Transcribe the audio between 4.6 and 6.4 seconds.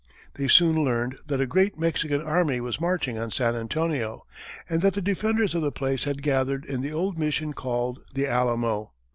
and that the defenders of the place had